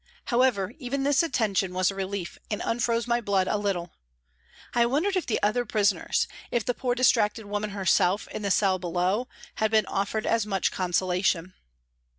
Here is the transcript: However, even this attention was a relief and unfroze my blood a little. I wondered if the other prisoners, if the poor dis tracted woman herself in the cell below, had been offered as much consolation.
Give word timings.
However, 0.33 0.73
even 0.79 1.03
this 1.03 1.21
attention 1.21 1.75
was 1.75 1.91
a 1.91 1.93
relief 1.93 2.39
and 2.49 2.59
unfroze 2.63 3.05
my 3.05 3.21
blood 3.21 3.47
a 3.47 3.55
little. 3.55 3.91
I 4.73 4.83
wondered 4.87 5.15
if 5.15 5.27
the 5.27 5.39
other 5.43 5.63
prisoners, 5.63 6.27
if 6.49 6.65
the 6.65 6.73
poor 6.73 6.95
dis 6.95 7.11
tracted 7.11 7.45
woman 7.45 7.69
herself 7.69 8.27
in 8.29 8.41
the 8.41 8.49
cell 8.49 8.79
below, 8.79 9.27
had 9.57 9.69
been 9.69 9.85
offered 9.85 10.25
as 10.25 10.43
much 10.43 10.71
consolation. 10.71 11.53